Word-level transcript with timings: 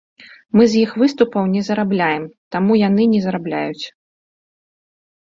Мы 0.59 0.63
з 0.71 0.79
іх 0.83 0.95
выступаў 1.01 1.43
не 1.53 1.61
зарабляем, 1.69 2.27
таму 2.57 2.71
і 2.81 2.83
яны 2.89 3.03
не 3.15 3.23
зарабляюць. 3.29 3.85